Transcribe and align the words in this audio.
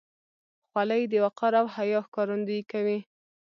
خولۍ 0.69 1.03
د 1.11 1.13
وقار 1.25 1.53
او 1.61 1.65
حیا 1.75 1.99
ښکارندویي 2.07 2.63
کوي. 2.71 2.99